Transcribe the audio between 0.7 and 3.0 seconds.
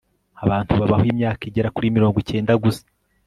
babaho imyaka igera kuri mirongo icyenda gusa